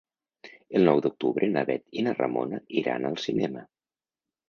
El 0.79 0.87
nou 0.91 1.01
d'octubre 1.07 1.51
na 1.53 1.65
Bet 1.69 1.85
i 2.01 2.07
na 2.09 2.17
Ramona 2.19 2.65
iran 2.85 3.09
al 3.11 3.23
cinema. 3.29 3.67